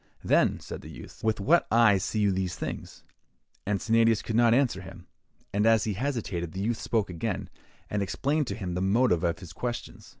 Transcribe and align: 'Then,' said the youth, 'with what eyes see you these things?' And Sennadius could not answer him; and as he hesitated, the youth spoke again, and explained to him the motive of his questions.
'Then,' 0.23 0.59
said 0.59 0.81
the 0.81 0.89
youth, 0.89 1.23
'with 1.23 1.39
what 1.39 1.67
eyes 1.69 2.03
see 2.03 2.19
you 2.21 2.31
these 2.31 2.55
things?' 2.55 3.03
And 3.67 3.79
Sennadius 3.79 4.23
could 4.23 4.35
not 4.35 4.51
answer 4.51 4.81
him; 4.81 5.05
and 5.53 5.67
as 5.67 5.83
he 5.83 5.93
hesitated, 5.93 6.53
the 6.53 6.59
youth 6.63 6.79
spoke 6.81 7.11
again, 7.11 7.51
and 7.87 8.01
explained 8.01 8.47
to 8.47 8.55
him 8.55 8.73
the 8.73 8.81
motive 8.81 9.23
of 9.23 9.37
his 9.37 9.53
questions. 9.53 10.09